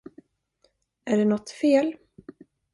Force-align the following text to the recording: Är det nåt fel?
Är 1.05 1.17
det 1.17 1.25
nåt 1.25 1.49
fel? 1.49 1.95